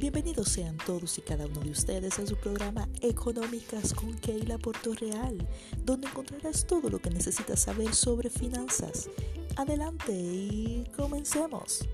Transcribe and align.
Bienvenidos 0.00 0.48
sean 0.48 0.78
todos 0.78 1.18
y 1.18 1.20
cada 1.20 1.44
uno 1.44 1.60
de 1.60 1.72
ustedes 1.72 2.18
a 2.18 2.26
su 2.26 2.34
programa 2.34 2.88
Económicas 3.02 3.92
con 3.92 4.14
Keila 4.14 4.56
Real, 4.98 5.46
donde 5.84 6.06
encontrarás 6.06 6.66
todo 6.66 6.88
lo 6.88 6.98
que 7.00 7.10
necesitas 7.10 7.60
saber 7.60 7.94
sobre 7.94 8.30
finanzas. 8.30 9.10
Adelante 9.56 10.12
y 10.12 10.86
comencemos. 10.96 11.86